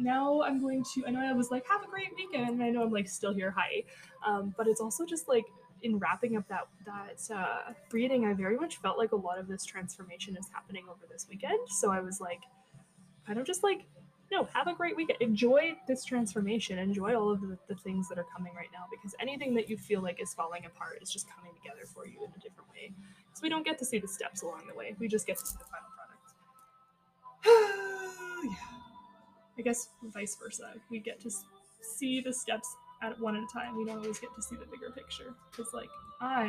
[0.00, 1.06] now I'm going to.
[1.06, 2.50] I know I was like, have a great weekend.
[2.50, 3.84] And I know I'm like still here, hi.
[4.26, 5.44] Um, but it's also just like
[5.82, 9.48] in wrapping up that that uh, reading, I very much felt like a lot of
[9.48, 11.58] this transformation is happening over this weekend.
[11.68, 12.40] So I was like,
[13.26, 13.86] kind of just like,
[14.30, 15.20] no, have a great weekend.
[15.20, 16.78] Enjoy this transformation.
[16.78, 19.76] Enjoy all of the, the things that are coming right now because anything that you
[19.76, 22.92] feel like is falling apart is just coming together for you in a different way.
[23.34, 24.94] So we don't get to see the steps along the way.
[24.98, 26.20] We just get to see the final product.
[28.44, 28.79] yeah.
[29.60, 30.72] I guess vice versa.
[30.90, 31.30] We get to
[31.82, 32.66] see the steps
[33.02, 33.76] at one at a time.
[33.76, 36.46] We don't always get to see the bigger picture because, like, I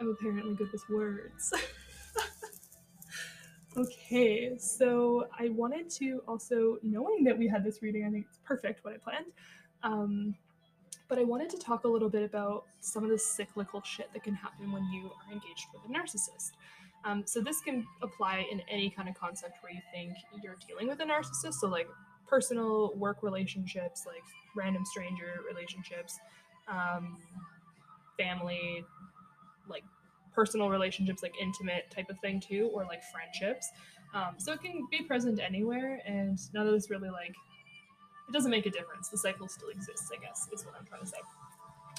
[0.00, 1.52] am apparently good with words.
[3.76, 8.38] okay, so I wanted to also, knowing that we had this reading, I think it's
[8.44, 9.26] perfect what I planned.
[9.82, 10.36] Um,
[11.08, 14.22] but I wanted to talk a little bit about some of the cyclical shit that
[14.22, 16.52] can happen when you are engaged with a narcissist.
[17.06, 20.88] Um, so this can apply in any kind of concept where you think you're dealing
[20.88, 21.54] with a narcissist.
[21.54, 21.88] So like
[22.26, 24.24] personal work relationships, like
[24.56, 26.18] random stranger relationships,
[26.68, 27.16] um,
[28.18, 28.84] family,
[29.68, 29.84] like
[30.34, 33.70] personal relationships, like intimate type of thing too, or like friendships.
[34.12, 37.34] Um, so it can be present anywhere, and none of this really like
[38.28, 39.08] it doesn't make a difference.
[39.08, 41.18] The cycle still exists, I guess, is what I'm trying to say.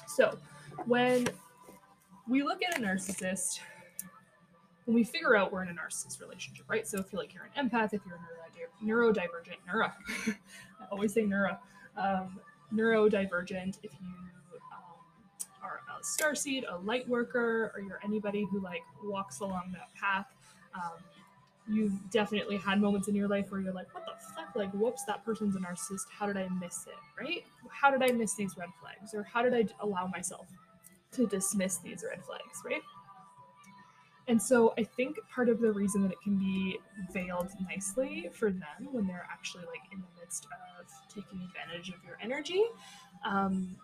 [0.07, 0.37] So
[0.85, 1.27] when
[2.27, 3.59] we look at a narcissist,
[4.87, 6.87] when we figure out we're in a narcissist relationship, right?
[6.87, 9.91] So if you're like you're an empath, if you're a neurodivergent, neuro,
[10.27, 11.57] I always say neuro,
[11.97, 12.39] um,
[12.73, 14.07] neurodivergent, if you
[14.71, 14.97] um,
[15.61, 20.27] are a starseed, a light worker, or you're anybody who like walks along that path,
[20.73, 20.93] um,
[21.67, 24.55] you've definitely had moments in your life where you're like, what the fuck?
[24.55, 26.05] Like, whoops, that person's a narcissist.
[26.17, 26.93] How did I miss it?
[27.21, 27.43] Right?
[27.69, 29.13] How did I miss these red flags?
[29.13, 30.47] Or how did I allow myself
[31.11, 32.61] to dismiss these red flags?
[32.63, 32.81] Right?
[34.27, 36.77] And so I think part of the reason that it can be
[37.13, 42.03] veiled nicely for them when they're actually like in the midst of taking advantage of
[42.05, 42.63] your energy
[43.25, 43.75] um,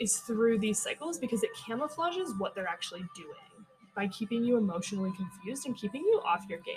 [0.00, 5.12] is through these cycles because it camouflages what they're actually doing by keeping you emotionally
[5.16, 6.74] confused and keeping you off your game.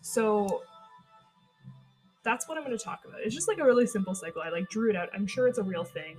[0.00, 0.62] So
[2.22, 3.20] that's what I'm going to talk about.
[3.24, 4.42] It's just like a really simple cycle.
[4.42, 5.08] I like drew it out.
[5.14, 6.16] I'm sure it's a real thing.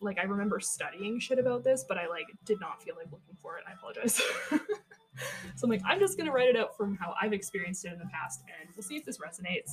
[0.00, 3.36] Like I remember studying shit about this, but I like did not feel like looking
[3.40, 3.64] for it.
[3.68, 4.20] I apologize.
[5.56, 7.98] so I'm like, I'm just gonna write it out from how I've experienced it in
[7.98, 9.70] the past, and we'll see if this resonates.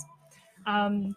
[0.66, 1.16] Um,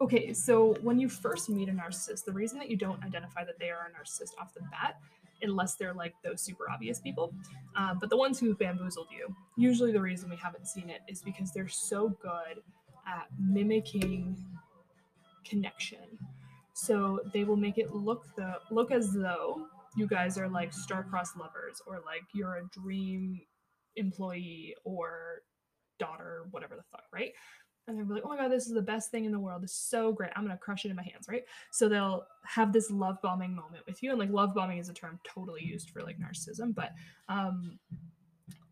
[0.00, 3.58] okay, so when you first meet a narcissist, the reason that you don't identify that
[3.58, 5.00] they are a narcissist off the bat,
[5.42, 7.32] unless they're like those super obvious people,
[7.76, 11.22] uh, but the ones who bamboozled you, usually the reason we haven't seen it is
[11.22, 12.62] because they're so good
[13.06, 14.36] at mimicking
[15.44, 16.18] connection.
[16.74, 21.36] So they will make it look the look as though you guys are like star-crossed
[21.36, 23.40] lovers or like you're a dream
[23.96, 25.42] employee or
[25.98, 27.32] daughter, whatever the fuck, right?
[27.86, 29.64] And they're like, oh my god, this is the best thing in the world.
[29.64, 30.30] Is so great.
[30.36, 31.42] I'm gonna crush it in my hands, right?
[31.72, 34.94] So they'll have this love bombing moment with you, and like love bombing is a
[34.94, 36.92] term totally used for like narcissism, but
[37.28, 37.78] um,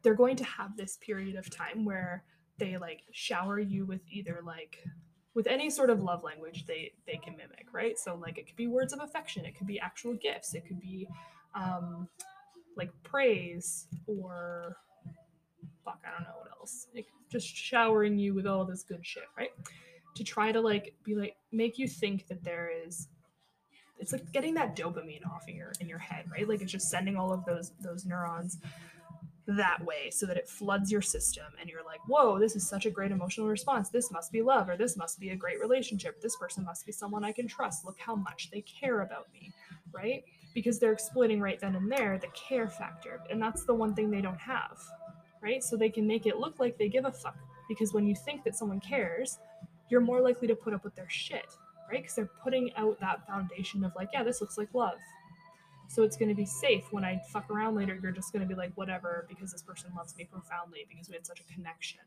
[0.03, 2.25] they're going to have this period of time where
[2.59, 4.85] they like shower you with either like
[5.37, 7.99] with any sort of love language they they can mimic right?
[7.99, 10.81] So like it could be words of affection it could be actual gifts it could
[10.81, 11.07] be
[11.55, 12.09] um
[12.77, 14.77] like praise or
[15.85, 16.89] fuck i don't know what else.
[16.95, 19.51] Like just showering you with all this good shit right?
[20.17, 23.09] To try to like be like make you think that there is
[23.99, 26.49] it's like getting that dopamine off in your in your head right?
[26.49, 28.59] Like it's just sending all of those those neurons
[29.47, 32.87] that way so that it floods your system and you're like, whoa, this is such
[32.87, 33.89] a great emotional response.
[33.89, 36.21] This must be love, or this must be a great relationship.
[36.21, 37.85] This person must be someone I can trust.
[37.85, 39.53] Look how much they care about me,
[39.93, 40.25] right?
[40.57, 43.21] because they're exploiting right then and there the care factor.
[43.29, 44.79] And that's the one thing they don't have,
[45.43, 45.63] right?
[45.63, 47.37] So they can make it look like they give a fuck
[47.69, 49.39] because when you think that someone cares,
[49.91, 51.45] you're more likely to put up with their shit,
[51.91, 52.01] right?
[52.01, 54.97] Because they're putting out that foundation of like, yeah, this looks like love.
[55.89, 57.99] So it's going to be safe when I fuck around later.
[58.03, 61.15] You're just going to be like, whatever, because this person loves me profoundly because we
[61.15, 62.01] had such a connection,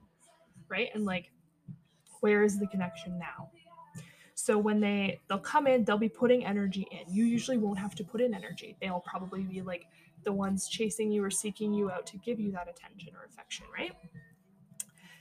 [0.68, 0.90] right?
[0.94, 1.32] And like,
[2.22, 3.50] where is the connection now?
[4.36, 7.14] So when they they'll come in, they'll be putting energy in.
[7.14, 8.78] You usually won't have to put in energy.
[8.80, 9.86] They'll probably be like
[10.24, 13.66] the ones chasing you or seeking you out to give you that attention or affection,
[13.78, 13.92] right?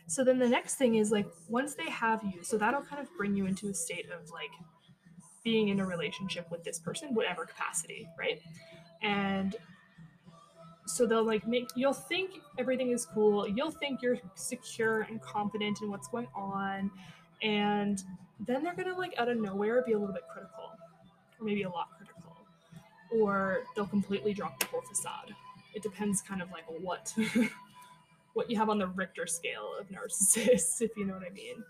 [0.06, 3.08] So then the next thing is like once they have you, so that'll kind of
[3.16, 4.50] bring you into a state of like
[5.48, 8.38] being in a relationship with this person, whatever capacity, right?
[9.00, 9.56] And
[10.84, 15.80] so they'll like make you'll think everything is cool, you'll think you're secure and confident
[15.80, 16.90] in what's going on,
[17.42, 18.02] and
[18.46, 20.64] then they're gonna like out of nowhere be a little bit critical,
[21.38, 22.36] or maybe a lot critical,
[23.10, 25.34] or they'll completely drop the whole facade.
[25.74, 27.14] It depends kind of like what
[28.34, 31.64] what you have on the Richter scale of narcissists, if you know what I mean.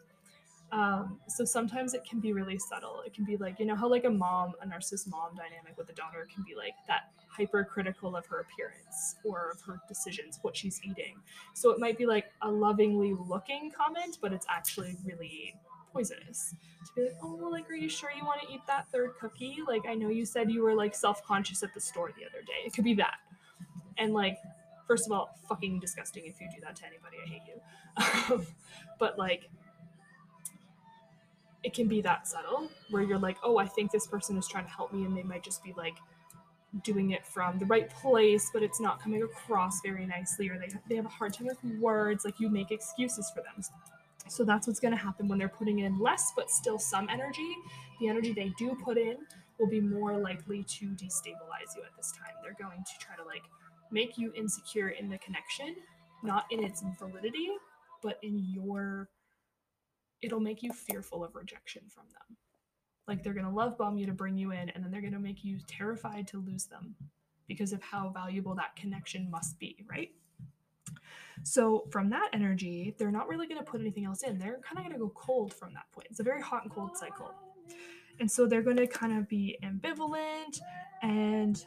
[0.70, 3.02] Um, so sometimes it can be really subtle.
[3.06, 5.88] It can be like, you know, how like a mom, a narcissist mom dynamic with
[5.88, 10.56] a daughter can be like that hypercritical of her appearance or of her decisions, what
[10.56, 11.16] she's eating.
[11.54, 15.54] So it might be like a lovingly looking comment, but it's actually really
[15.92, 16.54] poisonous.
[16.86, 19.58] To be like, oh, like, are you sure you want to eat that third cookie?
[19.66, 22.42] Like, I know you said you were like self conscious at the store the other
[22.42, 22.66] day.
[22.66, 23.16] It could be that.
[23.96, 24.38] And like,
[24.86, 27.16] first of all, fucking disgusting if you do that to anybody.
[27.24, 27.42] I hate
[28.38, 28.46] you.
[28.98, 29.48] but like,
[31.64, 34.64] it can be that subtle where you're like, oh, I think this person is trying
[34.64, 35.96] to help me, and they might just be like
[36.84, 40.68] doing it from the right place, but it's not coming across very nicely, or they,
[40.88, 42.24] they have a hard time with words.
[42.24, 43.64] Like you make excuses for them.
[44.28, 47.54] So that's what's going to happen when they're putting in less, but still some energy.
[48.00, 49.16] The energy they do put in
[49.58, 52.34] will be more likely to destabilize you at this time.
[52.42, 53.42] They're going to try to like
[53.90, 55.74] make you insecure in the connection,
[56.22, 57.48] not in its validity,
[58.02, 59.08] but in your
[60.22, 62.36] it'll make you fearful of rejection from them.
[63.06, 65.12] Like they're going to love bomb you to bring you in, and then they're going
[65.12, 66.94] to make you terrified to lose them
[67.46, 70.10] because of how valuable that connection must be, right?
[71.44, 74.38] So, from that energy, they're not really going to put anything else in.
[74.38, 76.08] They're kind of going to go cold from that point.
[76.10, 77.32] It's a very hot and cold cycle.
[78.20, 80.60] And so they're going to kind of be ambivalent
[81.02, 81.64] and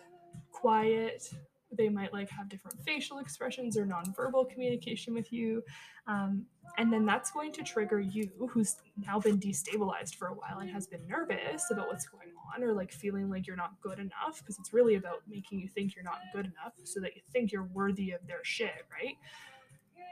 [0.52, 1.34] quiet
[1.77, 5.63] they might like have different facial expressions or nonverbal communication with you
[6.07, 6.45] um,
[6.77, 10.69] and then that's going to trigger you who's now been destabilized for a while and
[10.69, 14.39] has been nervous about what's going on or like feeling like you're not good enough
[14.39, 17.51] because it's really about making you think you're not good enough so that you think
[17.51, 19.15] you're worthy of their shit right?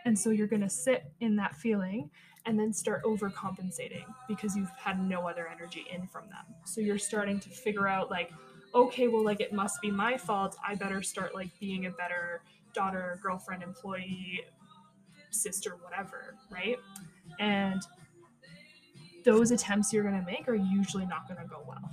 [0.06, 2.10] And so you're going to sit in that feeling
[2.46, 6.56] and then start overcompensating because you've had no other energy in from them.
[6.66, 8.32] So you're starting to figure out like
[8.74, 10.56] okay, well, like it must be my fault.
[10.66, 12.42] I better start like being a better
[12.74, 14.42] daughter, girlfriend, employee,
[15.32, 16.78] sister, whatever, right?
[17.40, 17.82] And
[19.26, 21.92] those attempts you're going to make are usually not going to go well.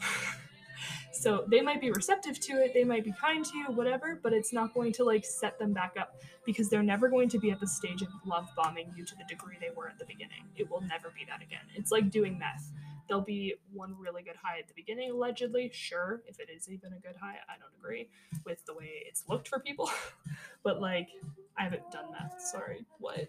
[1.12, 4.32] so they might be receptive to it, they might be kind to you, whatever, but
[4.32, 7.50] it's not going to like set them back up because they're never going to be
[7.50, 10.44] at the stage of love bombing you to the degree they were at the beginning.
[10.56, 11.64] It will never be that again.
[11.74, 12.70] It's like doing meth
[13.08, 15.70] There'll be one really good high at the beginning, allegedly.
[15.72, 18.08] Sure, if it is even a good high, I don't agree
[18.44, 19.90] with the way it's looked for people.
[20.62, 21.08] but like,
[21.56, 22.42] I haven't done that.
[22.42, 23.28] Sorry, what?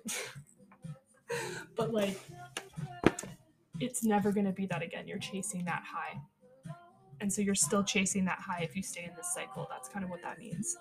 [1.76, 2.20] but like,
[3.80, 5.08] it's never going to be that again.
[5.08, 6.20] You're chasing that high.
[7.20, 9.68] And so you're still chasing that high if you stay in this cycle.
[9.70, 10.78] That's kind of what that means.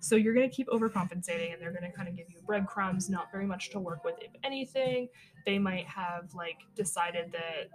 [0.00, 3.10] So you're going to keep overcompensating and they're going to kind of give you breadcrumbs,
[3.10, 5.08] not very much to work with, if anything.
[5.44, 7.68] They might have like decided that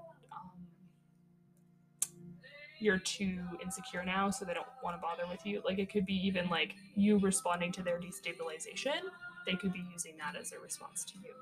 [2.80, 5.62] you're too insecure now, so they don't want to bother with you.
[5.66, 9.00] Like it could be even like you responding to their destabilization.
[9.46, 11.34] They could be using that as a response to you.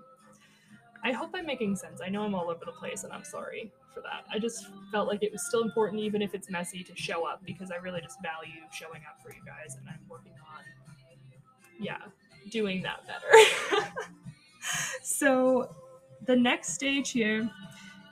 [1.04, 2.02] I hope I'm making sense.
[2.04, 4.24] I know I'm all over the place and I'm sorry for that.
[4.32, 7.41] I just felt like it was still important, even if it's messy, to show up
[7.45, 10.64] because I really just value showing up for you guys and I'm working on,
[11.80, 11.97] yeah,
[12.51, 13.86] doing that better.
[15.03, 15.76] so
[16.26, 17.49] the next stage here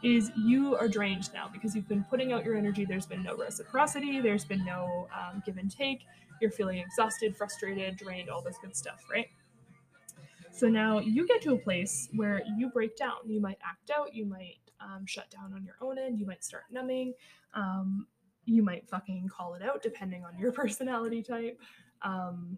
[0.04, 2.86] is you are drained now because you've been putting out your energy.
[2.86, 6.06] There's been no reciprocity, there's been no um, give and take.
[6.42, 9.28] You're feeling exhausted, frustrated, drained, all this good stuff, right?
[10.52, 13.18] So now you get to a place where you break down.
[13.26, 16.44] You might act out, you might um, shut down on your own end, you might
[16.44, 17.14] start numbing,
[17.54, 18.08] um,
[18.46, 21.60] you might fucking call it out depending on your personality type.
[22.02, 22.58] Um,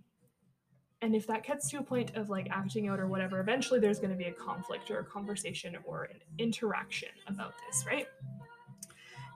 [1.04, 4.00] and if that gets to a point of like acting out or whatever eventually there's
[4.00, 8.08] going to be a conflict or a conversation or an interaction about this right?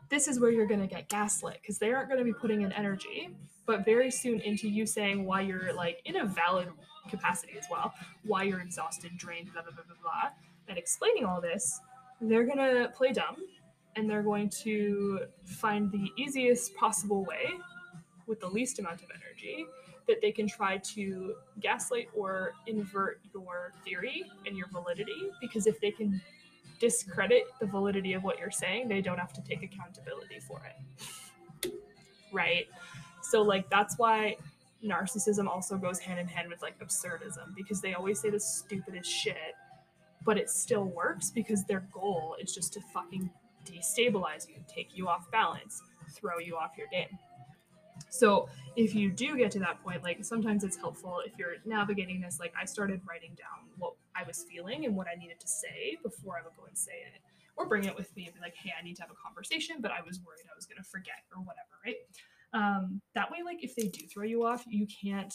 [0.09, 2.61] This is where you're going to get gaslit because they aren't going to be putting
[2.61, 3.29] in energy,
[3.65, 6.69] but very soon into you saying why you're like in a valid
[7.09, 7.93] capacity as well,
[8.23, 10.29] why you're exhausted, drained, blah, blah, blah, blah, blah,
[10.69, 11.81] and explaining all this,
[12.21, 13.35] they're going to play dumb
[13.97, 17.49] and they're going to find the easiest possible way
[18.27, 19.65] with the least amount of energy
[20.07, 25.79] that they can try to gaslight or invert your theory and your validity because if
[25.81, 26.21] they can
[26.79, 31.73] discredit the validity of what you're saying, they don't have to take accountability for it.
[32.31, 32.67] Right?
[33.21, 34.37] So, like, that's why
[34.83, 39.09] narcissism also goes hand in hand with like absurdism because they always say the stupidest
[39.09, 39.55] shit,
[40.23, 43.29] but it still works because their goal is just to fucking
[43.65, 45.81] destabilize you, take you off balance,
[46.11, 47.17] throw you off your game.
[48.09, 52.21] So if you do get to that point, like sometimes it's helpful if you're navigating
[52.21, 52.39] this.
[52.39, 55.97] Like I started writing down what I was feeling and what I needed to say
[56.03, 57.21] before I would go and say it,
[57.55, 59.77] or bring it with me and be like, "Hey, I need to have a conversation,"
[59.79, 61.97] but I was worried I was going to forget or whatever, right?
[62.53, 65.33] Um, that way, like if they do throw you off, you can't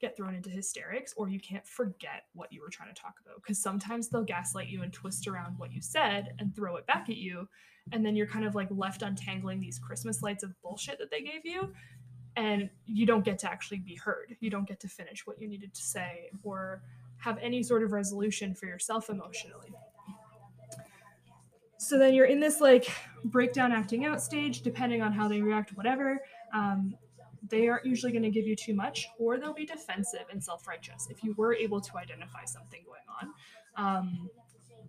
[0.00, 3.36] get thrown into hysterics or you can't forget what you were trying to talk about
[3.36, 7.08] because sometimes they'll gaslight you and twist around what you said and throw it back
[7.08, 7.48] at you
[7.92, 11.20] and then you're kind of like left untangling these christmas lights of bullshit that they
[11.20, 11.72] gave you
[12.36, 14.36] and you don't get to actually be heard.
[14.40, 16.82] You don't get to finish what you needed to say or
[17.18, 19.72] have any sort of resolution for yourself emotionally.
[21.78, 22.90] So then you're in this like
[23.24, 26.20] breakdown acting out stage depending on how they react whatever.
[26.52, 26.96] Um,
[27.48, 31.08] they aren't usually going to give you too much or they'll be defensive and self-righteous
[31.10, 33.34] if you were able to identify something going on.
[33.76, 34.30] Um,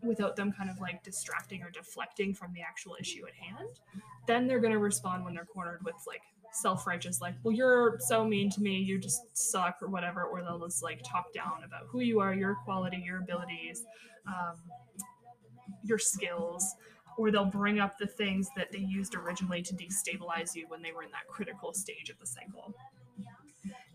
[0.06, 3.80] without them kind of like distracting or deflecting from the actual issue at hand
[4.28, 8.24] then they're going to respond when they're cornered with like self-righteous like well you're so
[8.24, 11.82] mean to me you just suck or whatever or they'll just like talk down about
[11.90, 13.84] who you are your quality your abilities
[14.28, 14.56] um,
[15.84, 16.76] your skills
[17.18, 20.92] or they'll bring up the things that they used originally to destabilize you when they
[20.92, 22.74] were in that critical stage of the cycle.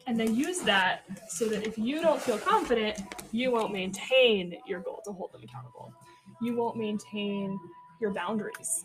[0.07, 3.01] And they use that so that if you don't feel confident,
[3.33, 5.93] you won't maintain your goal to hold them accountable.
[6.41, 7.59] You won't maintain
[8.01, 8.85] your boundaries,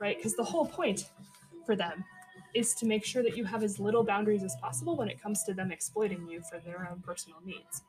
[0.00, 0.16] right?
[0.16, 1.10] Because the whole point
[1.66, 2.04] for them
[2.54, 5.44] is to make sure that you have as little boundaries as possible when it comes
[5.44, 7.82] to them exploiting you for their own personal needs.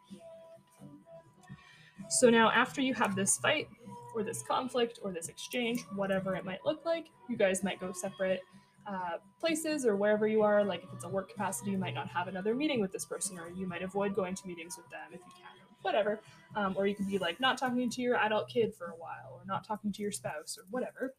[2.10, 3.68] So now, after you have this fight,
[4.16, 7.06] or this conflict or this exchange, whatever it might look like.
[7.30, 8.41] You guys might go separate
[8.88, 10.64] uh, places or wherever you are.
[10.64, 13.38] Like if it's a work capacity, you might not have another meeting with this person,
[13.39, 15.49] or you might avoid going to meetings with them if you can,
[15.82, 16.19] whatever.
[16.55, 19.34] Um, or you can be like not talking to your adult kid for a while,
[19.34, 21.13] or not talking to your spouse, or whatever.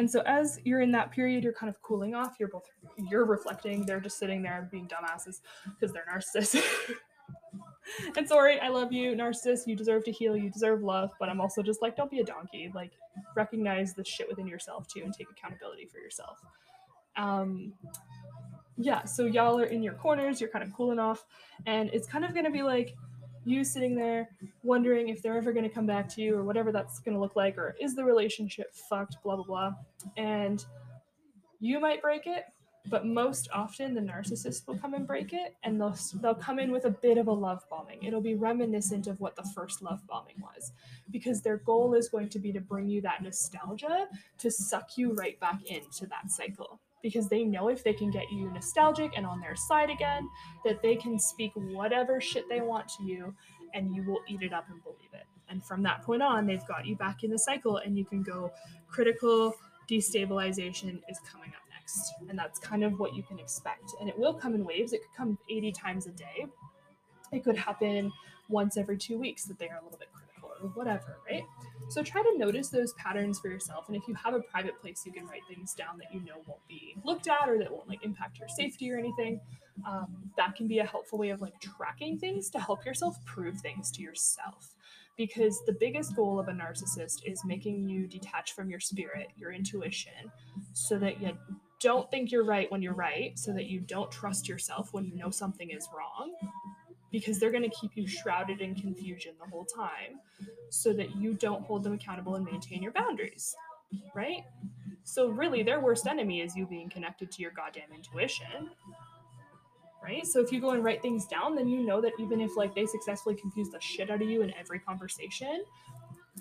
[0.00, 2.36] And so as you're in that period, you're kind of cooling off.
[2.40, 2.64] You're both
[2.96, 3.84] you're reflecting.
[3.84, 6.62] They're just sitting there being dumbasses because they're narcissists.
[8.16, 9.66] and sorry, I love you, narcissist.
[9.66, 10.36] You deserve to heal.
[10.36, 11.10] You deserve love.
[11.20, 12.70] But I'm also just like, don't be a donkey.
[12.74, 12.92] Like,
[13.36, 16.38] recognize the shit within yourself too, and take accountability for yourself.
[17.16, 17.74] Um,
[18.78, 19.04] yeah.
[19.04, 20.40] So y'all are in your corners.
[20.40, 21.26] You're kind of cooling off,
[21.66, 22.96] and it's kind of gonna be like
[23.44, 24.28] you sitting there
[24.62, 27.20] wondering if they're ever going to come back to you or whatever that's going to
[27.20, 29.72] look like or is the relationship fucked blah blah blah.
[30.16, 30.64] And
[31.60, 32.44] you might break it
[32.88, 36.72] but most often the narcissist will come and break it and they'll they'll come in
[36.72, 38.02] with a bit of a love bombing.
[38.02, 40.72] It'll be reminiscent of what the first love bombing was
[41.10, 45.12] because their goal is going to be to bring you that nostalgia to suck you
[45.12, 49.26] right back into that cycle because they know if they can get you nostalgic and
[49.26, 50.28] on their side again
[50.64, 53.34] that they can speak whatever shit they want to you
[53.74, 56.66] and you will eat it up and believe it and from that point on they've
[56.66, 58.50] got you back in the cycle and you can go
[58.88, 59.54] critical
[59.90, 62.12] destabilization is coming up next.
[62.28, 63.94] And that's kind of what you can expect.
[64.00, 64.92] And it will come in waves.
[64.92, 66.46] It could come 80 times a day.
[67.32, 68.12] It could happen
[68.48, 71.44] once every two weeks that they are a little bit critical or whatever, right?
[71.90, 73.88] So try to notice those patterns for yourself.
[73.88, 76.36] And if you have a private place, you can write things down that you know
[76.46, 79.40] won't be looked at or that won't like impact your safety or anything.
[79.86, 83.58] Um, that can be a helpful way of like tracking things to help yourself prove
[83.58, 84.74] things to yourself
[85.16, 89.52] because the biggest goal of a narcissist is making you detach from your spirit, your
[89.52, 90.30] intuition,
[90.72, 91.36] so that you
[91.80, 95.16] don't think you're right when you're right, so that you don't trust yourself when you
[95.16, 96.32] know something is wrong,
[97.10, 100.20] because they're going to keep you shrouded in confusion the whole time,
[100.70, 103.54] so that you don't hold them accountable and maintain your boundaries,
[104.14, 104.44] right?
[105.04, 108.70] So, really, their worst enemy is you being connected to your goddamn intuition.
[110.02, 110.26] Right?
[110.26, 112.74] So if you go and write things down, then you know that even if like
[112.74, 115.62] they successfully confuse the shit out of you in every conversation,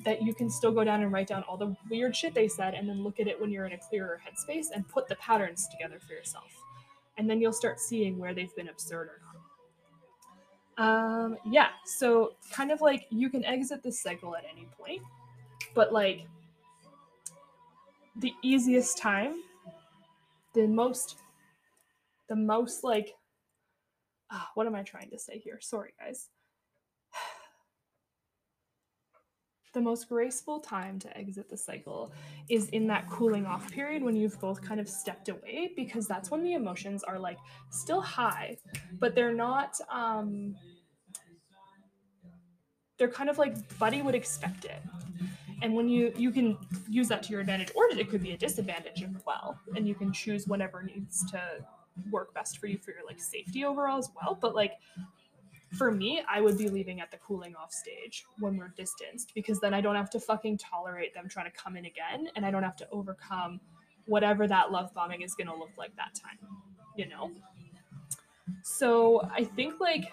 [0.05, 2.74] that you can still go down and write down all the weird shit they said
[2.74, 5.67] and then look at it when you're in a clearer headspace and put the patterns
[5.67, 6.51] together for yourself.
[7.17, 9.28] And then you'll start seeing where they've been absurd or not.
[10.80, 15.01] Um, yeah, so kind of like you can exit the cycle at any point,
[15.75, 16.25] but like
[18.15, 19.41] the easiest time,
[20.55, 21.17] the most,
[22.30, 23.13] the most like,
[24.32, 25.59] ah, what am I trying to say here?
[25.61, 26.30] Sorry, guys.
[29.71, 32.11] The most graceful time to exit the cycle
[32.49, 36.32] is in that cooling off period when you've both kind of stepped away because that's
[36.32, 37.38] when the emotions are like
[37.69, 38.57] still high,
[38.99, 40.55] but they're not um
[43.00, 44.82] they're kind of like Buddy would expect it.
[45.62, 48.38] And when you you can use that to your advantage, or it could be a
[48.38, 49.58] disadvantage as well.
[49.76, 51.41] And you can choose whatever needs to
[52.12, 54.38] work best for you for your like safety overall as well.
[54.39, 54.74] But like
[55.78, 59.60] for me, I would be leaving at the cooling off stage when we're distanced because
[59.60, 62.52] then I don't have to fucking tolerate them trying to come in again and I
[62.52, 63.60] don't have to overcome
[64.06, 66.39] whatever that love bombing is going to look like that time,
[66.95, 67.32] you know?
[68.64, 70.12] So I think like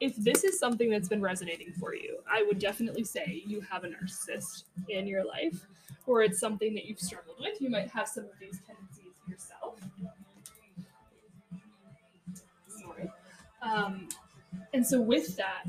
[0.00, 3.84] if this is something that's been resonating for you, I would definitely say you have
[3.84, 5.66] a narcissist in your life,
[6.06, 7.60] or it's something that you've struggled with.
[7.60, 9.80] You might have some of these tendencies yourself.
[12.68, 13.10] Sorry.
[13.60, 14.08] Um,
[14.72, 15.64] and so, with that,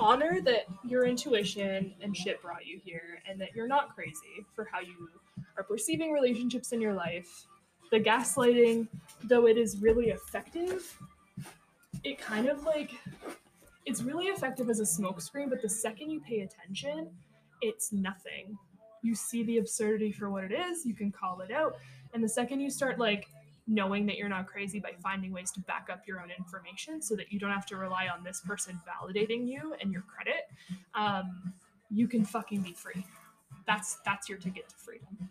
[0.00, 4.68] honor that your intuition and shit brought you here, and that you're not crazy for
[4.70, 5.08] how you
[5.56, 7.46] are perceiving relationships in your life.
[7.92, 8.88] The gaslighting,
[9.22, 10.98] though it is really effective,
[12.04, 12.92] it kind of like
[13.86, 17.08] it's really effective as a smokescreen, but the second you pay attention,
[17.60, 18.56] it's nothing.
[19.02, 21.76] You see the absurdity for what it is, you can call it out.
[22.12, 23.28] And the second you start like
[23.66, 27.16] knowing that you're not crazy by finding ways to back up your own information so
[27.16, 30.48] that you don't have to rely on this person validating you and your credit,
[30.94, 31.52] um,
[31.90, 33.06] you can fucking be free.
[33.66, 35.28] That's that's your ticket to freedom.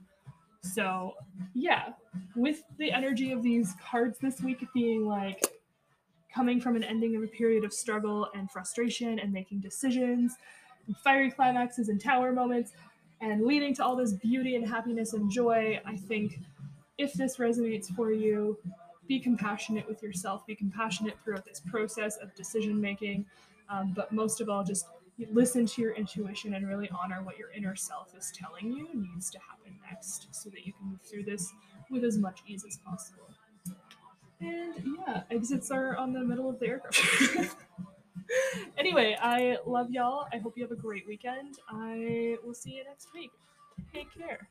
[0.62, 1.16] So
[1.54, 1.90] yeah,
[2.36, 5.44] with the energy of these cards this week being like
[6.34, 10.36] coming from an ending of a period of struggle and frustration and making decisions
[10.88, 12.72] and fiery climaxes and tower moments
[13.22, 16.40] and leading to all this beauty and happiness and joy, I think
[16.98, 18.58] if this resonates for you,
[19.08, 23.26] be compassionate with yourself, be compassionate throughout this process of decision making,
[23.70, 24.88] um, but most of all, just
[25.32, 29.30] listen to your intuition and really honor what your inner self is telling you needs
[29.30, 31.54] to happen next so that you can move through this
[31.90, 33.33] with as much ease as possible.
[34.44, 37.56] And yeah, exits are on the middle of the aircraft.
[38.78, 40.28] anyway, I love y'all.
[40.34, 41.60] I hope you have a great weekend.
[41.70, 43.32] I will see you next week.
[43.94, 44.50] Take care.